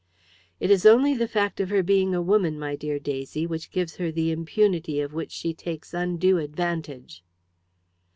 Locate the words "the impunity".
4.11-4.99